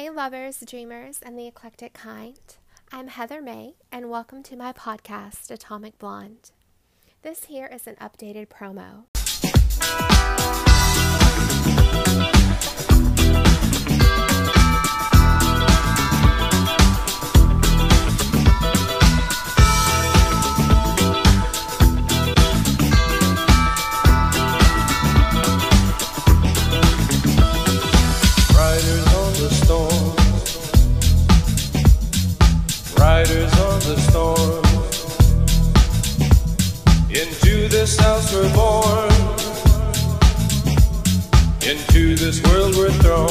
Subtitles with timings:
[0.00, 2.40] Hey, lovers, dreamers, and the eclectic kind.
[2.90, 6.52] I'm Heather May, and welcome to my podcast, Atomic Blonde.
[7.20, 9.19] This here is an updated promo.
[41.70, 43.30] Into this world we're thrown.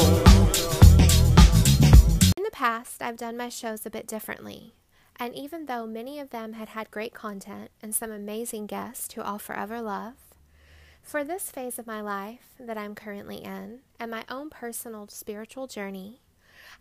[2.38, 4.72] In the past, I've done my shows a bit differently,
[5.18, 9.20] and even though many of them had had great content and some amazing guests who
[9.20, 10.14] I'll forever love,
[11.02, 15.66] for this phase of my life that I'm currently in and my own personal spiritual
[15.66, 16.22] journey,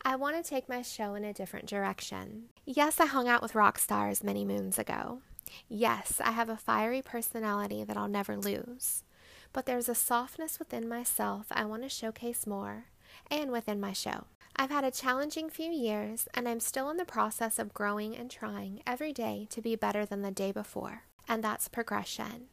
[0.02, 2.44] I want to take my show in a different direction.
[2.66, 5.23] Yes, I hung out with rock stars many moons ago.
[5.68, 9.04] Yes, I have a fiery personality that I'll never lose.
[9.53, 12.85] But there's a softness within myself I want to showcase more
[13.31, 14.25] and within my show.
[14.55, 18.29] I've had a challenging few years, and I'm still in the process of growing and
[18.29, 22.47] trying every day to be better than the day before, and that's progression.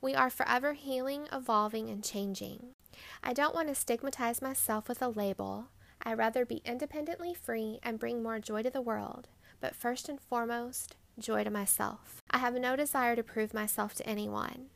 [0.00, 2.74] We are forever healing, evolving, and changing.
[3.22, 5.68] I don't want to stigmatize myself with a label.
[6.02, 9.28] I'd rather be independently free and bring more joy to the world,
[9.60, 12.20] but first and foremost, joy to myself.
[12.30, 14.66] I have no desire to prove myself to anyone.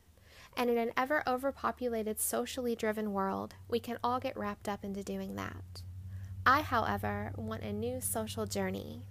[0.59, 5.03] And in an ever overpopulated, socially driven world, we can all get wrapped up into
[5.03, 5.83] doing that.
[6.47, 9.03] I, however, want a new social journey.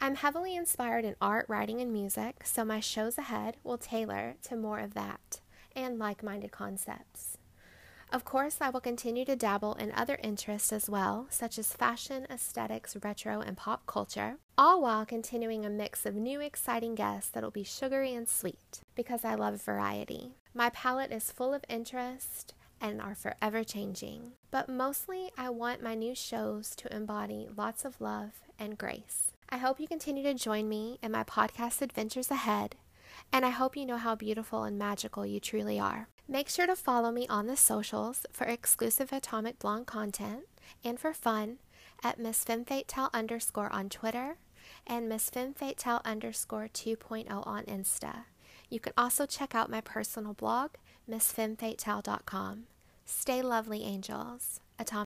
[0.00, 4.56] I'm heavily inspired in art, writing, and music, so my shows ahead will tailor to
[4.56, 5.40] more of that
[5.76, 7.37] and like minded concepts.
[8.10, 12.26] Of course, I will continue to dabble in other interests as well, such as fashion,
[12.30, 17.50] aesthetics, retro, and pop culture, all while continuing a mix of new exciting guests that'll
[17.50, 20.32] be sugary and sweet, because I love variety.
[20.54, 24.32] My palette is full of interest and are forever changing.
[24.50, 29.32] But mostly, I want my new shows to embody lots of love and grace.
[29.50, 32.76] I hope you continue to join me in my podcast adventures ahead,
[33.32, 36.08] and I hope you know how beautiful and magical you truly are.
[36.28, 40.44] Make sure to follow me on the socials for exclusive Atomic Blonde content
[40.84, 41.58] and for fun
[42.02, 44.36] at Miss FemFateTal underscore on Twitter
[44.86, 48.24] and Miss FemFateTal underscore 2.0 on Insta.
[48.68, 50.72] You can also check out my personal blog,
[51.10, 52.64] MissFemFateTal.com.
[53.06, 54.60] Stay lovely, angels.